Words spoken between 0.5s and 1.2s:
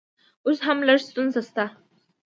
هم لږ